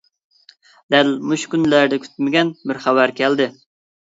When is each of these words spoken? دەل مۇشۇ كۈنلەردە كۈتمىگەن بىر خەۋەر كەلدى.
دەل 0.95 1.11
مۇشۇ 1.33 1.51
كۈنلەردە 1.51 2.01
كۈتمىگەن 2.07 2.51
بىر 2.71 2.81
خەۋەر 2.87 3.15
كەلدى. 3.21 3.51